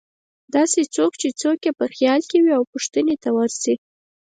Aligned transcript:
داسې 0.55 0.81
څوک 0.95 1.11
چې 1.21 1.29
څوک 1.41 1.57
یې 1.65 1.71
په 1.79 1.85
خیال 1.93 2.21
کې 2.29 2.37
وې 2.43 2.51
او 2.57 2.63
پوښتنې 2.71 3.15
ته 3.23 3.29
ورشي. 3.35 3.75